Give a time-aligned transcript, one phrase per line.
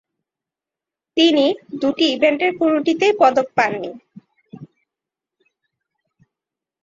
[1.17, 1.45] তিনি
[1.81, 3.91] দুটি ইভেন্টের কোনটিতেই পদক পাননি।